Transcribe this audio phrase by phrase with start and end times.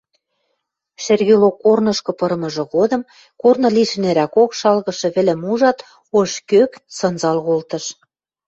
[1.03, 3.01] Шӹргӹло корнышкы пырымыжы годым
[3.41, 5.77] корны лишнӹрӓкок шалгышы вӹлӹм ужат,
[6.17, 7.85] ош кӧк сынзал колтыш.